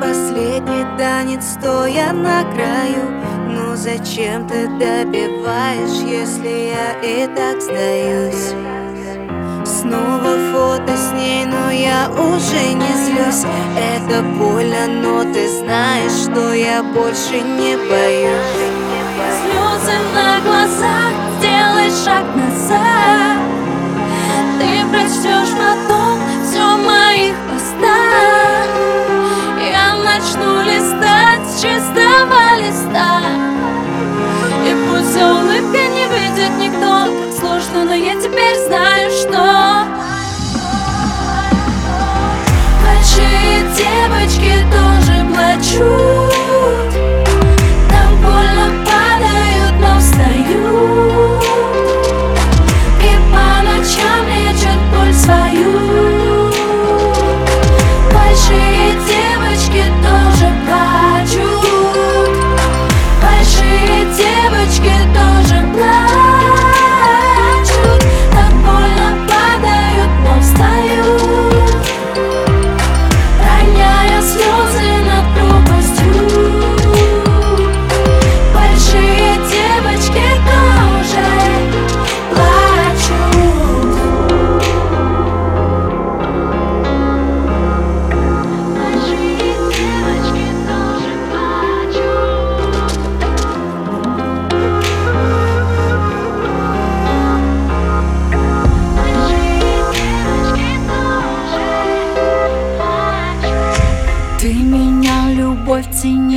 [0.00, 3.04] последний танец, стоя на краю.
[3.48, 8.54] Ну зачем ты добиваешь, если я и так сдаюсь?
[9.64, 13.44] Снова фото с ней, но я уже не злюсь
[13.76, 18.84] Это больно, но ты знаешь, что я больше не боюсь.
[19.40, 20.23] Слезы на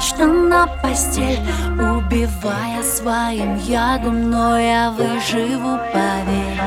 [0.00, 1.40] цинично на постель
[1.72, 6.60] Убивая своим ядом, но я выживу, поверь.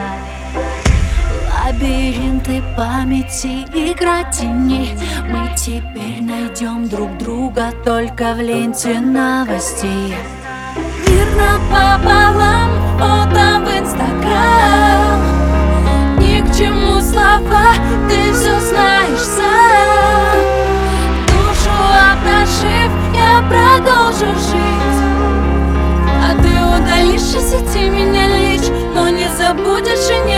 [1.66, 4.96] Лабиринты памяти, игра теней.
[5.30, 10.16] Мы теперь найдем друг друга только в ленте новостей.
[11.08, 15.13] Мир напополам, фото в инстаграм
[29.54, 30.33] 不就是你